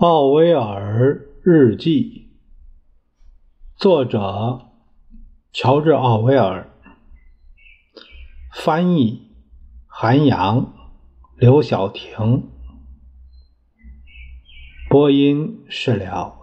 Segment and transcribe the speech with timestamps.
[0.00, 2.28] 奥威尔日记，
[3.74, 4.70] 作者
[5.52, 6.70] 乔治·奥威尔，
[8.54, 9.32] 翻译
[9.88, 10.72] 韩阳、
[11.36, 12.48] 刘晓婷，
[14.88, 16.37] 播音释了。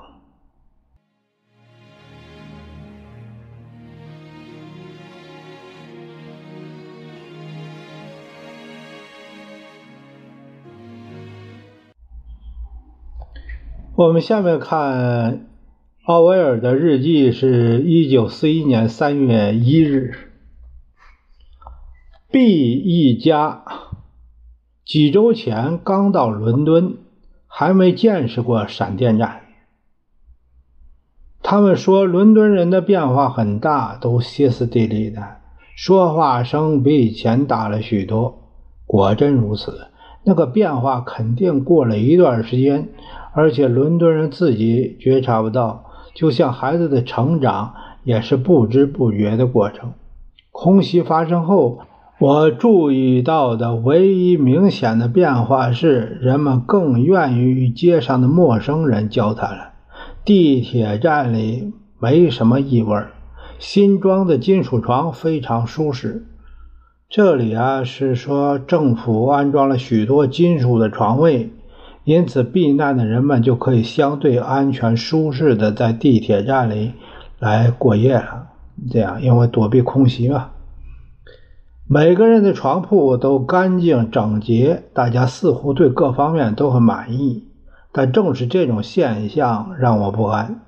[13.98, 15.48] 我们下面看
[16.04, 20.12] 奥威尔的日记，是一九四一年三月一日。
[22.30, 23.64] B 一家
[24.84, 26.98] 几周前刚到伦敦，
[27.48, 29.44] 还没见识过闪电战。
[31.42, 35.38] 他们说伦敦人的变化很大，都歇斯底里的，
[35.74, 38.42] 说话声比以前大了许多。
[38.86, 39.88] 果真如此，
[40.26, 42.90] 那个变化肯定过了一段时间。
[43.34, 47.74] 而且伦敦人自己觉察不到，就像孩子的成长
[48.04, 49.92] 也是不知不觉的过程。
[50.52, 51.80] 空袭发生后，
[52.18, 59.74] 我注意到的唯一明显的变化是，人们更愿意与街上的陌生人交谈了。
[60.24, 63.04] 地铁站里没什么异味，
[63.60, 66.26] 新装的金属床非常舒适。
[67.08, 71.52] 这里啊，是说政府安装了许多金属的床位。
[72.04, 76.94] 因此，避难的人们就可以相对安全、舒适的在地铁站里
[77.40, 78.48] 来过夜了。
[78.92, 80.50] 这样，因为躲避空袭嘛。
[81.88, 87.48] 每个人的床铺都干净整洁，大家似乎对各方面都很满意。
[87.92, 90.60] 但正是这种现象让我不安。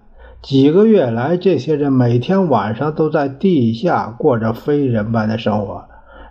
[0.42, 5.86] 几个月来，这些人每天晚上都在地下过着非人般的生活。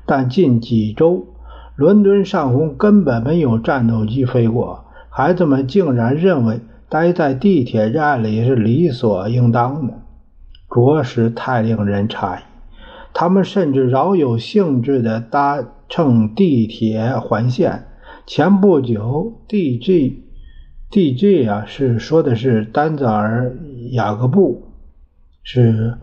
[0.07, 1.27] 但近几周，
[1.75, 4.85] 伦敦上空根本没有战斗机飞过。
[5.11, 9.95] 孩子们竟然认为待在地铁站里是理所应当的，
[10.71, 12.43] 着实太令人诧异。
[13.13, 17.87] 他们甚至饶有兴致地搭乘地铁环线。
[18.27, 21.49] 前不久，D.G.D.G.
[21.49, 23.57] 啊，是说的是丹泽尔·
[23.95, 24.73] 雅各布，
[25.43, 25.97] 是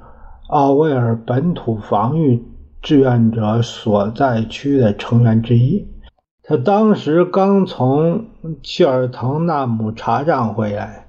[0.47, 2.43] 奥威尔本土防御
[2.83, 5.87] 志愿者所在区的成员之一。
[6.43, 8.25] 他当时刚从
[8.61, 11.07] 切尔滕纳姆查站回来。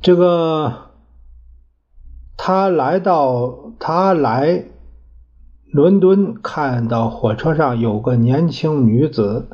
[0.00, 0.92] 这个，
[2.36, 4.66] 他来到他来
[5.72, 9.48] 伦敦，看到火车上有个年轻女子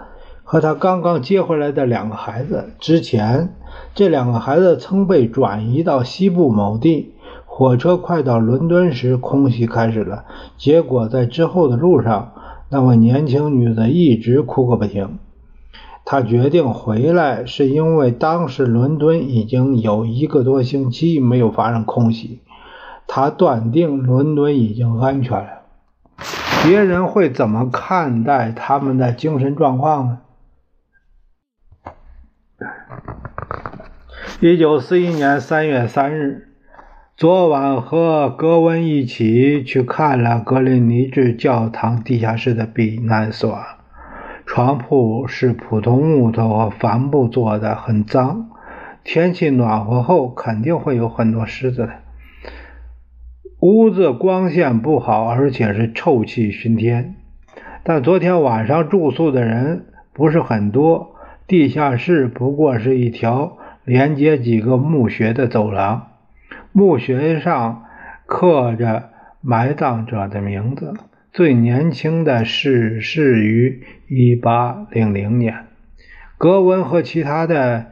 [0.45, 2.75] 和他刚刚接回来的两个孩子。
[2.79, 3.57] 之前，
[3.95, 7.15] 这两个孩子曾被转移到西部某地。
[7.59, 10.27] 火车快到伦敦时，空袭开始了。
[10.59, 12.35] 结果在之后的路上，
[12.69, 15.19] 那位年轻女子一直哭个不停。
[16.05, 22.43] 她决定回来，是因为当时伦敦已经有一个多星期没有发生空袭，
[23.07, 25.63] 她断定伦敦已经安全了。
[26.63, 30.19] 别人会怎么看待他们的精神状况呢？
[34.41, 36.43] 一九四一年三月三日。
[37.17, 43.59] 昨晚和格温一起去看了格林尼治教堂地下室的避难所。
[44.45, 48.51] 床铺是普通木头和帆布做的，很脏。
[49.03, 51.91] 天气暖和后肯定会有很多虱子的。
[53.61, 57.15] 屋子光线不好，而且是臭气熏天。
[57.83, 61.15] 但昨天晚上住宿的人不是很多。
[61.47, 63.57] 地下室不过是一条
[63.87, 66.09] 连接几个墓穴的走廊。
[66.77, 67.87] 墓穴上
[68.27, 69.09] 刻着
[69.41, 70.93] 埋葬者的名字，
[71.33, 75.65] 最年轻的逝世于1800年。
[76.37, 77.87] 格温和其他的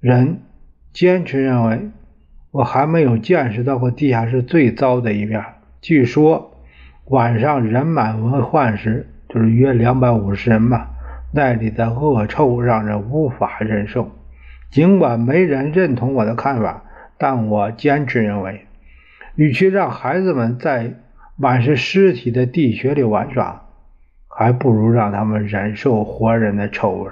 [0.00, 0.40] 人
[0.92, 1.90] 坚持认为，
[2.50, 5.44] 我还没有见识到过地下室最糟的一面。
[5.80, 6.64] 据说
[7.04, 10.90] 晚上人满为患时，就是约两百五十人吧，
[11.32, 14.10] 那里的恶臭让人无法忍受。
[14.72, 16.80] 尽管没人认同我的看法。
[17.26, 18.66] 但我坚持认为，
[19.34, 21.00] 与其让孩子们在
[21.36, 23.64] 满是尸体的地穴里玩耍，
[24.28, 27.10] 还不如让他们忍受活人的臭味。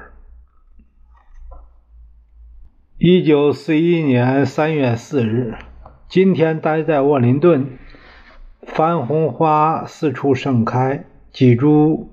[2.98, 5.54] 一九四一年三月四日，
[6.08, 7.78] 今天待在沃林顿，
[8.66, 12.12] 番红花四处盛开，几株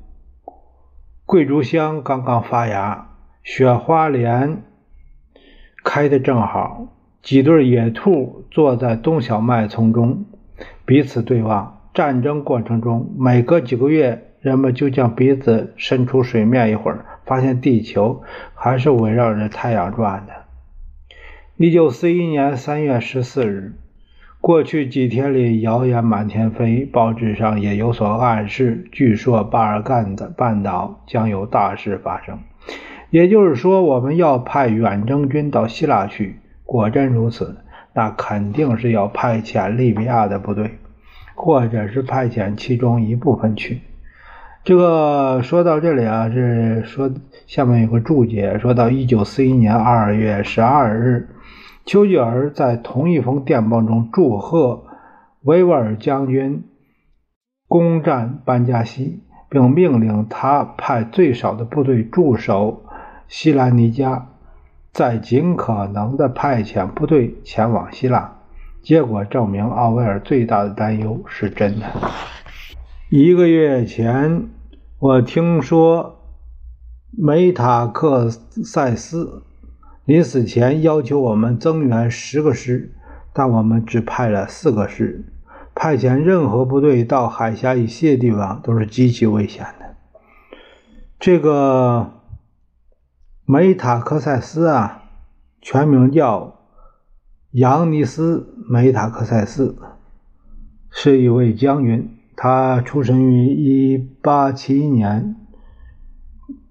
[1.25, 3.10] 桂竹香刚刚发芽，
[3.44, 4.63] 雪花莲
[5.84, 6.96] 开得正好。
[7.21, 10.25] 几对野兔坐在冬小麦丛中，
[10.86, 11.75] 彼此对望。
[11.94, 18.21] 战争过程中，每隔几个月，人们就将鼻子伸出水面一会儿，发现地球
[18.54, 20.33] 还是围绕着太阳转的。
[21.57, 23.74] 一九四一年三月十四日，
[24.39, 32.39] 过去几天里谣言满天飞，报纸上也有所暗示，据说巴尔干的半岛将有大事发生。
[33.10, 36.38] 也就是说，我们要派远征军到希腊去。
[36.69, 37.57] 果真如此，
[37.94, 40.77] 那肯定是要派遣利比亚的部队，
[41.33, 43.81] 或者是派遣其中一部分去。
[44.63, 47.12] 这个说到这里啊，是说
[47.48, 51.30] 下面有个注解，说到一九四一年二月十二日。
[51.86, 54.83] 丘吉尔在同一封电报中祝贺
[55.42, 56.65] 维吾尔将军
[57.68, 62.83] 攻占班加西，并命令他派最少的部队驻守
[63.27, 64.27] 西兰尼加，
[64.91, 68.38] 再尽可能的派遣部队前往希腊。
[68.81, 71.86] 结果证明，奥威尔最大的担忧是真的。
[73.09, 74.47] 一个月前，
[75.00, 76.19] 我听说
[77.12, 79.44] 梅塔克塞斯。
[80.06, 82.95] 临死前要求我们增援十个师，
[83.31, 85.24] 但我们只派了四个师。
[85.75, 89.95] 派遣任何部队到海峡以西的地方都是极其危险的。
[91.19, 92.19] 这个
[93.51, 95.06] 梅塔克塞斯啊，
[95.60, 96.60] 全名叫
[97.50, 99.75] 扬尼斯·梅塔克塞斯，
[100.92, 102.16] 是一位将军。
[102.36, 105.36] 他出生于一八七一年，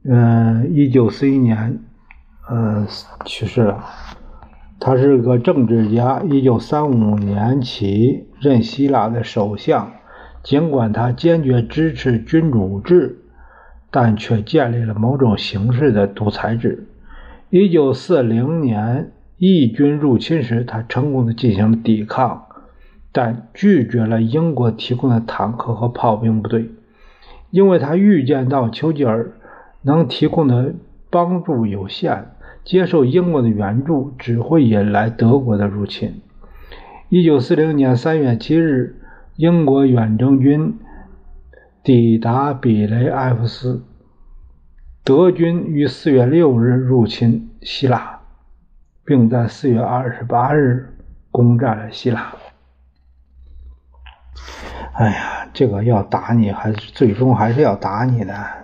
[0.04, 1.82] 嗯，一九四一年。
[2.48, 2.86] 嗯，
[3.24, 3.84] 去世了。
[4.78, 9.90] 他是个政治家，一九三五年起任希腊的首相。
[10.44, 13.24] 尽管他坚决支持君主制，
[13.90, 16.86] 但却建立了某种形式的独裁制。
[17.50, 22.46] 一九四零年义军入侵时，他成功的进行了抵抗，
[23.12, 26.70] 但拒绝了英国提供的坦克和炮兵部队，
[27.50, 29.32] 因为他预见到丘吉尔
[29.82, 30.74] 能提供的
[31.10, 32.26] 帮助有限。
[32.64, 36.20] 接受英国的援助只会引来德国的入侵。
[37.08, 38.96] 一九四零年三月七日，
[39.36, 40.74] 英国远征军
[41.82, 43.82] 抵达比雷埃夫斯，
[45.04, 48.20] 德军于四月六日入侵希腊，
[49.04, 50.96] 并在四月二十八日
[51.30, 52.34] 攻占了希腊。
[54.94, 58.57] 哎呀，这个要打你，还是最终还是要打你的。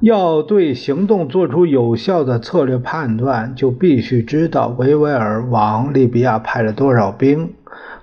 [0.00, 7.54] 要对行动做出有效的策略判断，就必须知道维维尔往利比亚派了多少兵，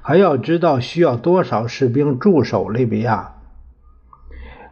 [0.02, 3.36] 还要知道需要多少士兵驻守利比亚，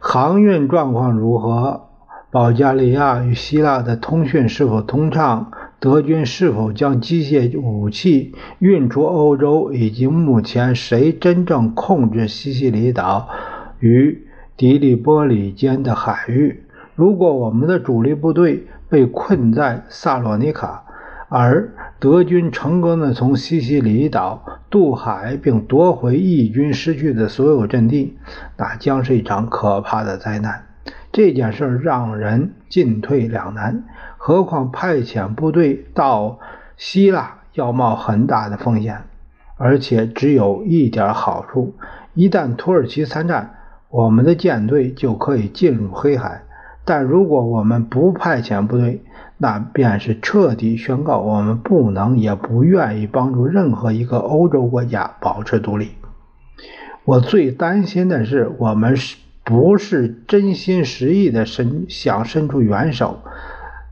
[0.00, 1.88] 航运状况如何，
[2.32, 13.28] 保加利亚与希腊的通讯是否通畅，德军是否将机械武器运出欧洲，以及目前谁真正控制西西里岛
[13.78, 14.26] 与
[14.56, 16.61] 迪利波里间的海域。
[16.94, 20.84] 如果我们的主力部队被困在萨洛尼卡，
[21.28, 28.18] 而德军成功的从西西里岛渡海并夺回义军失去的所有阵地，
[28.58, 30.66] 那将是一场可怕的灾难。
[31.10, 33.84] 这件事让人进退两难。
[34.18, 36.38] 何况派遣部队到
[36.76, 39.02] 希腊要冒很大的风险，
[39.56, 41.74] 而且只有一点好处：
[42.14, 43.54] 一旦土耳其参战，
[43.88, 46.42] 我们的舰队就可以进入黑海。
[46.84, 49.02] 但如果我们不派遣部队，
[49.38, 55.92] 那便是彻底宣告我们不能也不愿意帮助任何一个欧洲国家保持独立。
[57.04, 63.18] 我最担心的是，我们是不是真心实意的伸想伸出援手，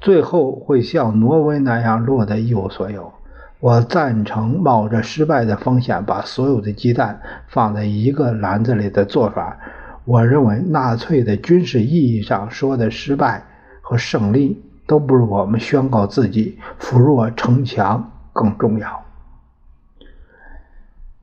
[0.00, 3.12] 最后会像挪威那样落得一无所有。
[3.58, 9.58] 我赞成冒着失败的风险，把所有的鸡蛋放在一个篮子里的做法。
[10.04, 13.44] 我认为纳粹的军事意义上说的失败
[13.80, 19.04] 和胜利，都不如我们宣告自己扶弱城墙更重要。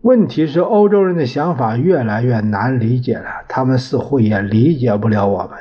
[0.01, 5.51] 问题是，欧洲人的想法越来越难理解了，他们似乎也理解不了我们。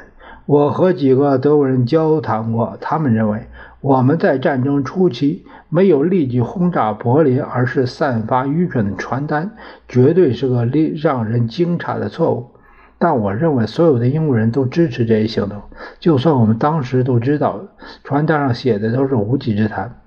[0.44, 3.48] 我和几个德国人交谈过，他们认为
[3.80, 9.50] 我们在战争初期没有立即轰炸柏林，而是散发愚蠢的传单，
[9.88, 12.50] 绝对是个令让人惊诧的错误。
[12.98, 15.60] 但我认为所有的英国人都支持这一行动，
[16.00, 17.60] 就算我们当时都知道
[18.02, 20.00] 传单上写的都是无稽之谈。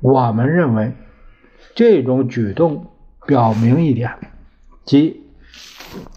[0.00, 0.94] 我们认为
[1.74, 2.86] 这种举动
[3.26, 4.10] 表明一点，
[4.84, 5.22] 即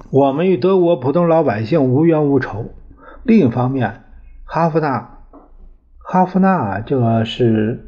[0.10, 2.72] 我们与德国普通老百姓无冤无仇。
[3.24, 4.04] 另一方面，
[4.46, 5.20] 哈夫纳，
[5.98, 7.86] 哈夫纳这个是，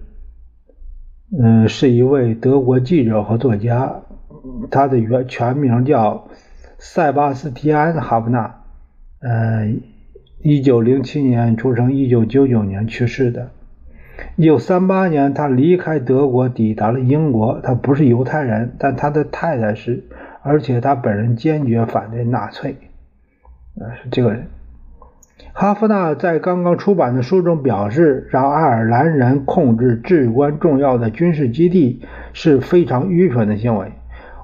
[1.42, 4.02] 嗯，是一位德国记者和作家，
[4.70, 6.28] 他的原全名叫。
[6.82, 8.56] 塞巴斯蒂安·哈布纳，
[9.20, 9.70] 呃，
[10.42, 13.52] 一九零七年出生，一九九九年去世的。
[14.38, 17.60] 一九三八年，他离开德国，抵达了英国。
[17.62, 20.06] 他不是犹太人，但他的太太是，
[20.42, 22.78] 而且他本人坚决反对纳粹。
[23.78, 24.48] 呃，是这个人。
[25.52, 33.92] 哈夫纳在刚刚出版的书中表示，让爱尔兰人控制至关重要的军事基地是非常愚蠢的行为。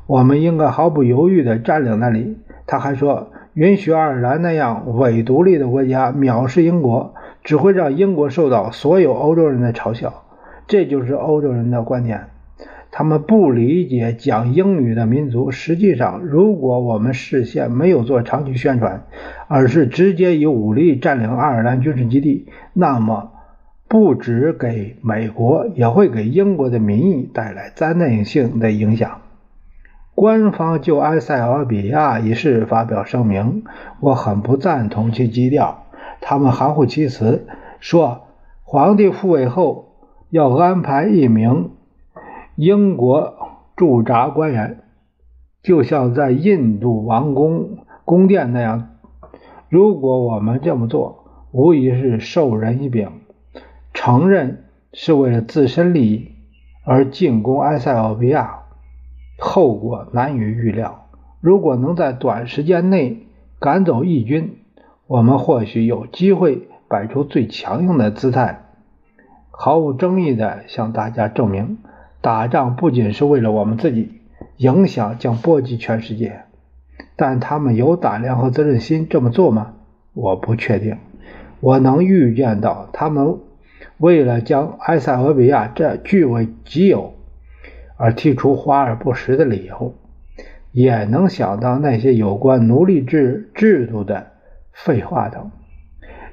[0.07, 2.38] 我们应该毫不犹豫地占领那里。
[2.67, 7.13] 他还说，允许爱尔兰那样伪独立的国家藐视英国。
[7.43, 10.24] 只会让英国受到所有欧洲人的嘲笑，
[10.65, 12.21] 这就是欧洲人的观点。
[12.89, 15.51] 他们不理解讲英语的民族。
[15.51, 19.03] 实际上，如果我们事先没有做长期宣传，
[19.47, 23.31] 而是直接以武力占领爱尔兰军事基地，那么
[23.88, 29.21] 不只给美国，也会给英国的民意带来灾难性的影响。
[30.15, 33.63] 官方就埃塞俄比亚一事发表声明，
[34.00, 35.84] 我很不赞同其基调。
[36.22, 37.45] 他们含糊其辞，
[37.79, 38.22] 说
[38.63, 39.89] 皇帝复位后
[40.29, 41.72] 要安排一名
[42.55, 43.36] 英国
[43.75, 44.84] 驻扎官员，
[45.62, 48.95] 就像在印度王宫宫殿那样。
[49.67, 53.10] 如果我们这么做，无疑是授人以柄，
[53.93, 56.31] 承认是为了自身利益
[56.86, 58.60] 而进攻埃塞俄比亚，
[59.38, 61.08] 后果难以预料。
[61.42, 63.27] 如果能在短时间内
[63.60, 64.58] 赶走义军，
[65.08, 68.63] 我们或许有机会摆出最强硬的姿态，
[69.51, 71.77] 毫无争议地向大家证明，
[72.22, 74.12] 打仗不仅是为了我们自己，
[74.58, 76.42] 影响将波及全世界。
[77.15, 79.74] 但他们有胆量和责任心这么做吗？
[80.13, 80.98] 我不确定。
[81.60, 83.38] 我能预见到他们
[83.98, 87.14] 为了将埃塞俄比亚这据为己有
[87.98, 89.96] 而提出华而不实的理由，
[90.72, 94.32] 也能想到那些有关奴隶制制度的。
[94.74, 95.52] 废话等。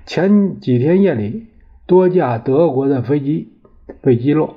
[0.04, 1.46] 前几天夜里，
[1.86, 3.52] 多架德国的飞机
[4.00, 4.56] 被击落，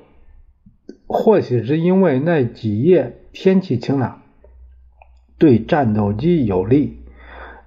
[1.06, 4.24] 或许是因为那几夜天气晴朗，
[5.38, 6.98] 对战斗机有利。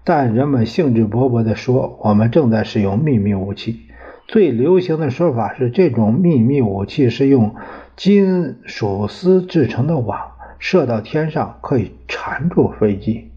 [0.02, 3.82] 但人们兴致勃勃地说：“我们正在使用秘密武器。”
[4.26, 7.54] 最流行的说法是，这种秘密武器是用
[7.98, 13.30] 金属丝制成的网，射到天上可以缠住飞机。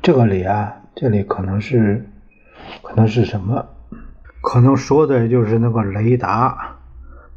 [0.00, 0.74] 这个里啊。
[0.98, 2.08] 这里可能是，
[2.80, 3.66] 可能是什么？
[4.40, 6.78] 可能说的就是那个雷达。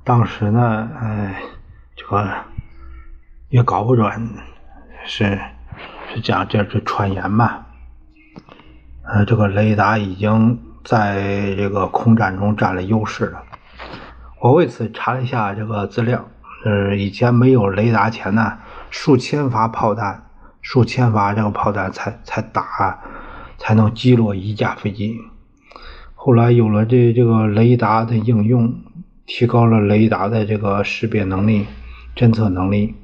[0.05, 1.41] 当时呢，哎，
[1.97, 2.25] 这个
[3.49, 4.29] 也搞不准，
[5.03, 5.37] 是
[6.13, 7.65] 是这样，这是传言嘛？
[9.03, 13.43] 呃，这个雷达已经在这个空战中占了优势了。
[14.41, 16.27] 我为此查了一下这个资料，
[16.65, 18.57] 呃，以前没有雷达前呢，
[18.89, 20.29] 数千发炮弹，
[20.61, 22.99] 数千发这个炮弹才才打。
[23.61, 25.19] 才能击落一架飞机。
[26.15, 28.73] 后来有了这这个雷达的应用，
[29.25, 31.67] 提高了雷达的这个识别能力、
[32.15, 32.95] 侦测能力，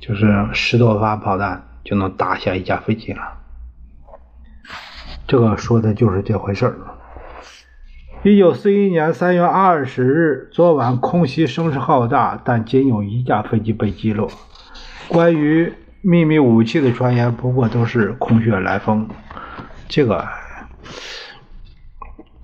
[0.00, 3.22] 就是十多发炮弹就能打下一架飞机了。
[5.26, 6.76] 这个说的就是这回事儿。
[8.24, 14.30] 一九四一年三月二十日，昨晚空袭声势浩大，但仅有一架飞机被击落。
[15.08, 19.08] 关于秘密武器的传言，不过都是空穴来风。
[19.88, 20.28] 这个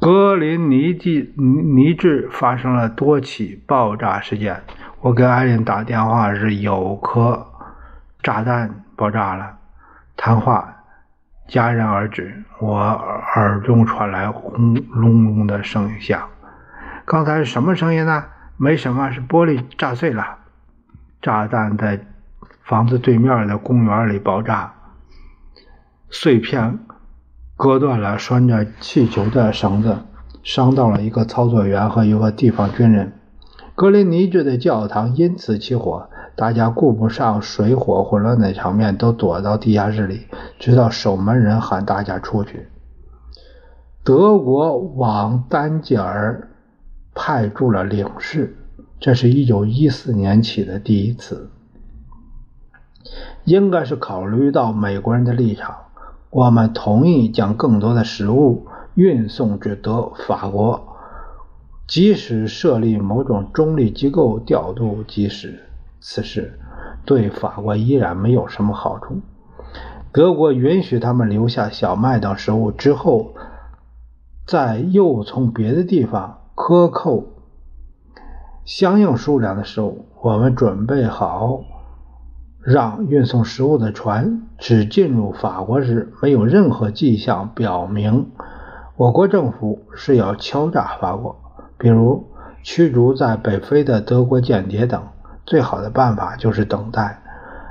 [0.01, 1.33] 格林尼治
[1.77, 4.61] 尼治发生了多起爆炸事件。
[5.01, 7.47] 我给爱人打电话是有颗
[8.21, 9.59] 炸弹爆炸了，
[10.17, 10.78] 谈话
[11.49, 12.45] 戛然而止。
[12.61, 16.29] 我耳中传来轰隆隆的声响。
[17.05, 18.25] 刚才是什么声音呢？
[18.57, 20.39] 没什么，是玻璃炸碎了。
[21.23, 22.07] 炸弹在
[22.63, 24.75] 房子对面的公园里爆炸，
[26.11, 26.79] 碎片。
[27.57, 30.05] 割断了拴着气球的绳子，
[30.45, 33.15] 伤到了一个操作员和一个地方军人。
[33.75, 40.29] 格林尼治的教堂因此起火，大家顾不上水火混乱的场面，都躲到地下室里，
[40.61, 42.69] 直到守门人喊大家出去。
[44.05, 46.49] 德国往丹吉尔
[47.13, 48.57] 派驻了领事，
[49.01, 51.51] 这是一九一四年起的第一次，
[53.43, 55.75] 应该是考虑到美国人的立场。
[56.31, 60.97] 我们同意将更多的食物运送至德法国，
[61.89, 65.65] 即使设立某种中立机构调度，即使
[66.01, 66.59] 此事
[67.05, 69.21] 对法国依然没有什么好处。
[70.13, 73.35] 德国允许他们留下小麦等食物之后，
[74.47, 77.29] 再又从别的地方克扣
[78.65, 80.07] 相应数量的食物。
[80.21, 81.61] 我们准备好
[82.61, 88.31] 让运送食物的船只进入法国时，没有任何迹象表明
[88.97, 91.37] 我国政府是要敲诈法国，
[91.79, 92.27] 比如
[92.63, 95.03] 驱逐在北非的德国间谍等。
[95.49, 97.23] 最好的办法就是等待，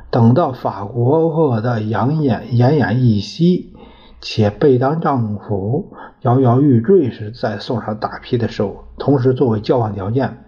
[0.10, 3.72] 等到法国的扬言奄奄一息，
[4.20, 8.78] 且被当丈夫摇摇欲坠时，再送上大批的食物。
[8.98, 10.40] 同时，作为交换条件，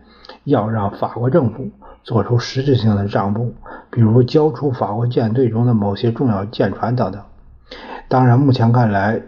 [0.44, 1.70] 要让法国政府
[2.04, 3.54] 做出实质性的让步，
[3.92, 7.22] 比如交出法国舰队中的某些重要舰船等等。
[8.08, 9.22] 当然，目前看来，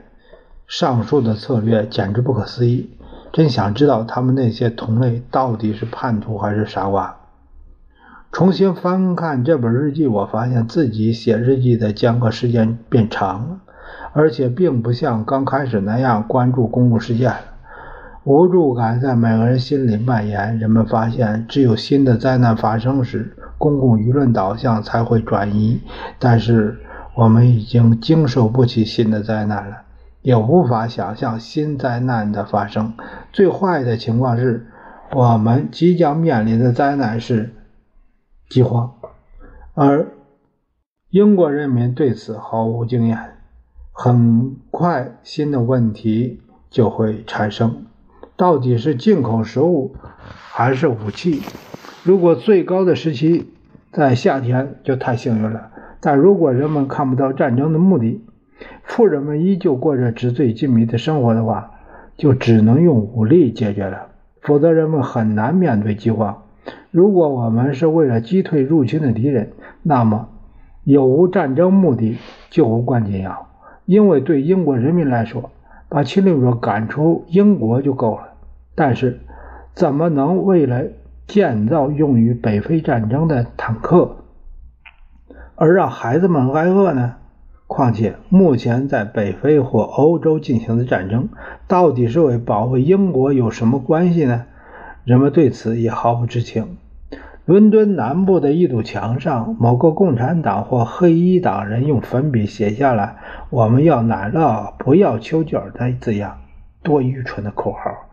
[0.65, 2.97] 上述的策略简直不可思议。
[3.31, 7.20] 真想知道他们那些同类到底是叛徒还是傻瓜。
[8.31, 13.59] 重新翻看这本日记，我发现自己写日记的间隔时间变长了，
[14.13, 17.41] 而且并不像刚开始那样关注公共事件了。
[18.23, 20.57] 无助感在每个人心里蔓延。
[20.57, 25.81] 人们发现，只有新的灾难发生时，公共舆论导向才会转移。
[26.17, 26.79] 但是，
[27.15, 29.77] 我们已经经受不起新的灾难了，
[30.21, 32.93] 也无法想象新灾难的发生。
[33.33, 34.67] 最坏的情况是，
[35.11, 37.55] 我们即将面临的灾难是。
[38.51, 38.95] 饥荒，
[39.75, 40.11] 而
[41.09, 43.37] 英国人民对此毫无经验。
[43.93, 47.85] 很快，新的问题就会产生：
[48.35, 51.41] 到底是进口食物还是武器？
[52.03, 53.53] 如果最高的时期
[53.93, 58.21] 在夏天，就太幸运了；但如果人们看不到战争的目的，
[58.83, 61.71] 富人们依旧过着纸醉金迷的生活的话，
[62.17, 64.09] 就只能用武力解决了。
[64.41, 66.40] 否则，人们很难面对饥荒。
[66.91, 70.29] 如果我们是为了击退入侵的敌人，那么
[70.83, 72.17] 有无战争目的
[72.49, 73.47] 就无关紧要，
[73.85, 75.51] 因为对英国人民来说，
[75.89, 78.33] 把侵略者赶出英国就够了。
[78.75, 79.19] 但是，
[79.73, 80.83] 怎么能为了
[81.27, 84.17] 建造用于北非战争的坦克，
[85.55, 87.15] 而让孩子们挨饿呢？
[87.67, 91.29] 况且，目前在北非或欧洲进行的战争，
[91.67, 94.45] 到底是为保卫英国有什么关系呢？
[95.11, 96.77] 人们对此也毫不知情。
[97.43, 103.17] 伦敦南部的一堵墙上，某个共产党或黑衣党人用粉笔写下了
[103.51, 106.39] “我们要奶酪，不要丘吉尔”的字样。
[106.81, 108.07] 多愚蠢的口号，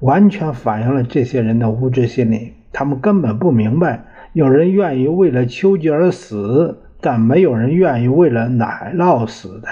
[0.00, 2.54] 完全反映了这些人的无知心理。
[2.72, 9.68] 他们根本不明白，有人愿意为了丘吉尔死，但没有人愿意为了奶酪死的。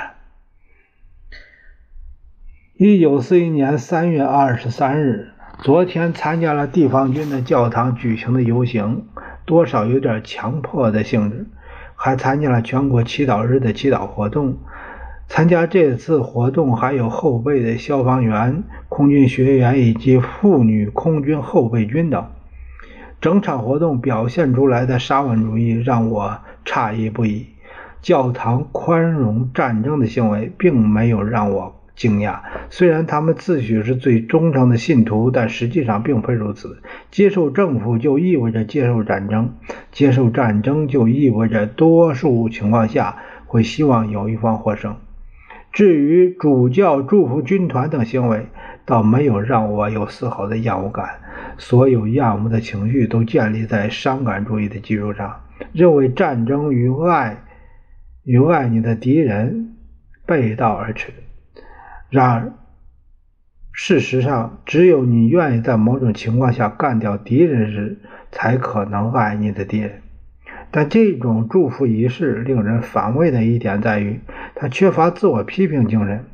[2.77, 5.30] 一九四一年三月二十三日。
[5.63, 9.05] 昨天参加了地方军的教堂举行的游行，
[9.45, 11.47] 多少有点强迫的性质。
[11.95, 14.57] 还参加了全国祈祷日的祈祷活动。
[15.29, 22.25] 参加这次活动还有后备的消防员、空军学员以及妇女空军后备军等。
[23.21, 27.49] 整场活动表现出来的沙文主义让我诧异不已。
[28.01, 31.80] 教堂宽容战争的行为，并没有让我。
[32.01, 36.81] 惊讶，虽然他们自诩是最忠诚的信徒，但实际上并非如此。
[37.11, 39.53] 接受政府就意味着接受战争，
[39.93, 44.97] 接受战争就意味着多数情况下会希望有一方获胜。
[45.73, 48.47] 至于主教祝福军团等行为，
[48.87, 51.21] 倒没有让我有丝毫的厌恶感。
[51.59, 55.43] 所有厌恶的情绪都建立在伤感主义的基础上，
[55.75, 57.45] 认为战争与爱
[58.25, 59.77] 与爱你的敌人
[60.25, 61.13] 背道而驰。
[62.11, 62.53] 然而，
[63.73, 67.99] 事实上，只有你愿意在某种情况下干掉敌人时，
[68.33, 70.03] 才可能爱你的敌人。
[70.73, 74.21] 但这种祝福仪式令人反胃的一点在于，
[74.55, 76.25] 它缺乏自我批评精神。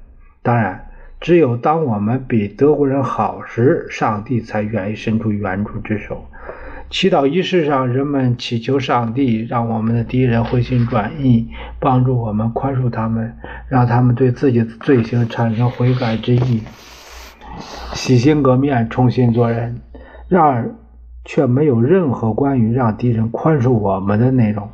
[0.42, 0.88] 当然，
[1.20, 6.26] 只有当我们比德国人好时，上帝才愿意伸出援助之手。
[6.88, 11.48] 祈祷仪式上，人们祈求上帝让我们的敌人回心转意，
[11.80, 13.34] 帮助我们宽恕他们，
[13.68, 16.62] 让他们对自己的罪行产生悔改之意，
[17.92, 19.80] 洗心革面，重新做人。
[20.28, 20.76] 然而，
[21.24, 24.68] 却没有任何关于让敌人宽恕我们的内容。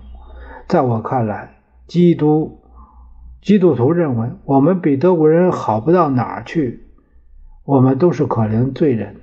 [0.69, 1.55] 在我看来，
[1.87, 2.61] 基督
[3.41, 6.85] 基督徒认为我们比德国人好不到哪儿去，
[7.65, 9.17] 我们都是可怜罪人，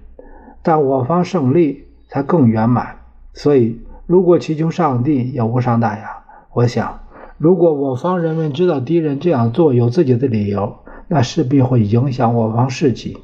[0.63, 1.85] 但我方胜利。
[2.09, 2.97] 才更圆满。
[3.33, 6.25] 所以，如果祈求上帝也无伤大雅。
[6.51, 6.99] 我想，
[7.37, 13.17] 如果我方人民知道敌人这样做有自己的理由，那势必会影响我方士气。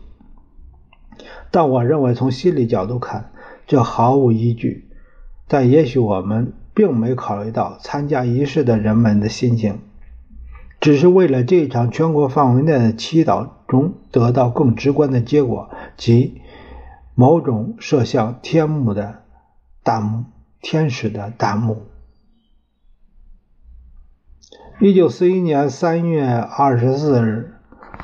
[1.51, 3.31] 但我认为，从心理角度看，
[3.67, 4.87] 这毫无依据。
[5.47, 9.79] 但也许我们并没考虑到参加仪式的人们的心情，
[10.79, 16.41] 只是为了这场全国范围内的祈祷中得到更直观的结果，即。
[17.15, 19.23] 某种射向天幕的
[19.83, 20.25] 弹幕，
[20.61, 21.83] 天使的弹幕。
[24.81, 27.53] 一九四一年三月二十四日，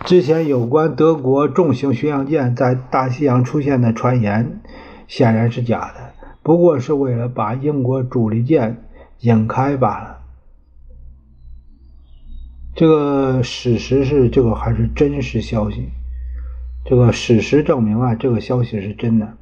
[0.06, 4.62] 之前有关德国重型巡洋舰在大西洋出现的传言
[5.10, 8.82] 显然是假的，不过是为了把英国主力舰
[9.20, 10.20] 引开罢了。
[12.74, 15.90] 这个史实是这个还是真实消息？
[16.86, 19.34] 这个史实证明啊，这个消息是真的。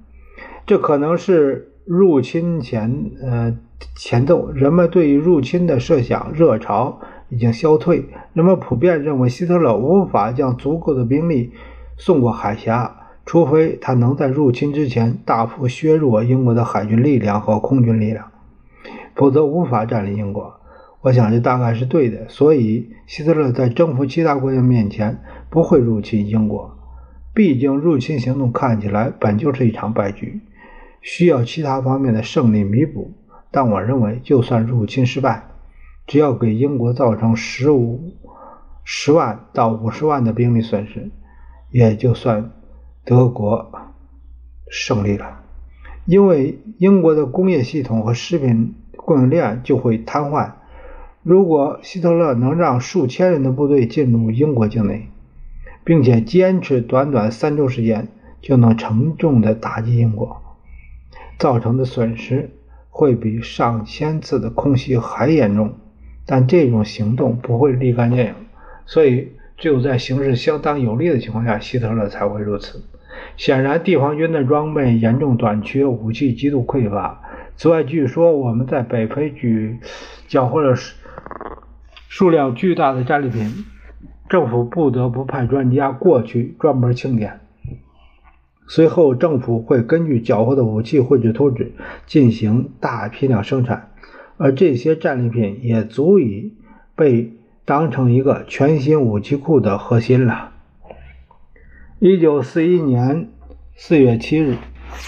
[0.65, 3.57] 这可能是入侵前呃
[3.95, 6.99] 前奏，人们对于入侵的设想热潮。
[7.31, 11.51] 已经消退，人们普遍认为希特勒无法将足够的兵力
[11.95, 18.31] 送过海峡，除非他能在入侵之前大幅削弱英国的海军力量和空军力量，
[19.13, 20.55] 否则无法占领英国。
[21.01, 25.21] 我想这大概是对的，所以希特勒在征服其他国家面前
[25.51, 26.78] 不会入侵英国。
[27.33, 30.41] 毕竟入侵行动看起来本就是一场败局，
[31.01, 33.13] 需要其他方面的胜利弥补。
[33.51, 35.47] 但我认为，就算入侵失败，
[36.05, 38.13] 只要给英国造成十五
[38.83, 41.09] 十万到五十万的兵力损失，
[41.71, 42.51] 也就算
[43.05, 43.71] 德国
[44.69, 45.39] 胜利了。
[46.05, 50.51] 因为英国的工业系统和食品供应链就会瘫痪。
[51.21, 55.09] 如果希特勒能让数千人的部队进入英国境内，
[55.89, 58.09] 并且坚持短短三周时间，
[58.43, 60.39] 就能沉重的打击英国，
[61.39, 62.51] 造成的损失
[62.91, 65.73] 会比上千次的空袭还严重。
[66.27, 68.35] 但这种行动不会立竿见影，
[68.85, 72.83] 所以只有在形势相当有利的情况下，希特勒才会如此。
[73.35, 77.19] 显然，地方军的装备严重短缺，武器极度匮乏。
[77.55, 79.79] 此外，据说我们在北非举
[80.27, 80.75] 缴获了
[82.07, 83.65] 数量巨大的战利品，
[84.29, 87.39] 政府不得不派专家过去专门清点。
[88.67, 91.73] 随后，政府会根据缴获的武器绘制图纸，
[92.05, 93.89] 进行大批量生产。
[94.37, 96.53] 而这些战利品也足以
[96.95, 97.33] 被
[97.65, 100.51] 当成一个全新武器库的核心了。
[101.97, 103.29] 一九四一年
[103.75, 104.55] 四月七日，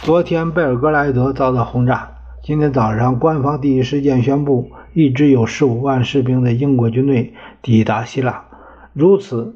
[0.03, 2.09] 昨天贝尔格莱德遭到轰炸。
[2.43, 8.45] 今天早上，官方第一时间宣布，一支有十五万士兵的英国军队抵达希腊。
[8.93, 9.55] 如此，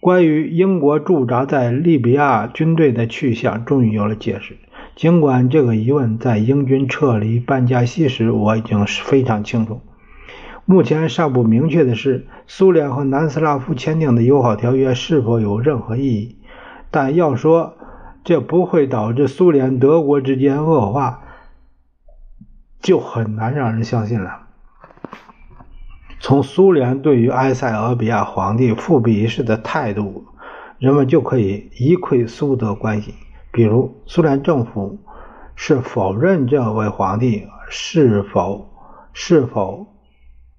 [0.00, 4.56] 关于英国驻扎在利比亚军队的去向终于有了解释。
[4.96, 9.80] 尽管这个疑问在英军撤离班加西时我已经非常清楚，
[10.64, 16.36] 目前尚不明确的是，苏联和南斯拉夫签订的友好条约是否有任何意义。
[16.90, 17.74] 但要说
[18.22, 21.22] 这不会导致苏联德国之间恶化，
[22.80, 24.43] 就很难让人相信了。
[26.24, 30.24] 从苏联对于埃塞俄比亚皇帝复辟一事的态度，
[30.78, 33.12] 人们就可以一窥苏德关系。
[33.52, 35.00] 比如，苏联政府
[35.54, 37.46] 是否认这位皇帝？
[37.68, 38.70] 是否
[39.12, 39.86] 是否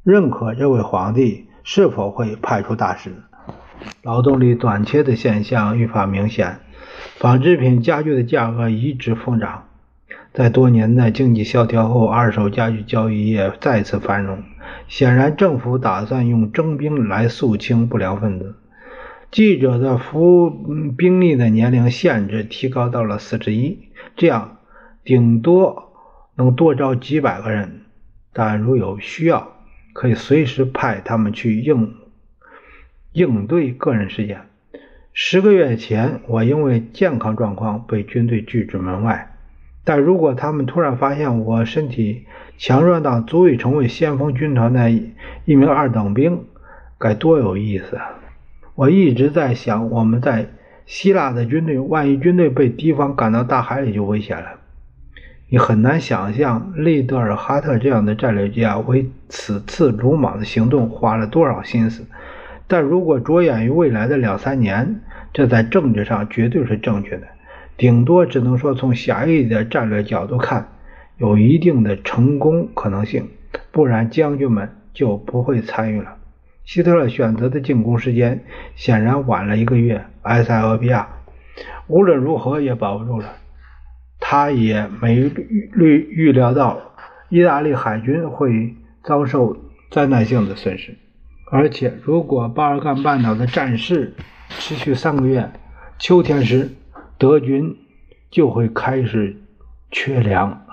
[0.04, 1.48] 认可这位皇帝？
[1.64, 3.24] 是否会派出大使？
[4.04, 6.60] 劳动力短缺的现象愈发明显，
[7.18, 9.65] 纺织品、家具的价格一直疯涨。
[10.36, 14.44] 在多年的经济萧条后，二手家具交易业再次繁荣。
[14.90, 18.56] 显然，政府打算用征兵来肃清不良分子。
[19.32, 20.50] 记者的服务
[20.98, 24.58] 兵役的年龄限制提高到了四十一，这样
[25.06, 25.94] 顶多
[26.36, 27.84] 能多招几百个人，
[28.34, 29.54] 但如有需要，
[29.94, 31.96] 可以随时派他们去应
[33.14, 34.42] 应对个人事件。
[35.14, 39.35] 十个月前，我因为健康状况被军队拒之门外，
[39.86, 42.26] 但如果他们突然发现我身体
[42.58, 46.44] 强壮到足以成为先锋军团的一名二等兵，
[46.98, 48.16] 该多有意思啊！
[48.74, 50.48] 我一直在想，我们在
[50.86, 54.60] 希腊的军队，万一军队被敌方赶到大海里，就危险了。
[55.48, 62.04] 你很难想象，利德尔哈特这样的战略家为此次鲁莽的行动花了多少心思。
[62.68, 67.28] 但如果着眼于未来的两三年，这在政治上绝对是正确的。
[67.78, 70.70] 顶多只能说，从狭义的战略角度看，
[71.18, 73.30] 有一定的成功可能性。
[73.72, 76.18] 不然，将军们就不会参与了。
[76.64, 78.44] 希特勒选择的进攻时间
[78.76, 80.06] 显然晚了一个月。
[80.24, 81.08] 埃塞俄比亚
[81.88, 83.34] 无论如何也保不住了。
[84.20, 86.82] 他也没预预料到
[87.30, 89.56] 意大利海军会遭受
[89.92, 90.98] 灾难性的损失。
[91.52, 94.16] 而且，如果巴尔干半岛的战事
[94.50, 95.52] 持续三个月，
[96.00, 96.72] 秋天时
[97.18, 97.78] 德军
[98.30, 99.42] 就会开始
[99.92, 100.65] 缺粮。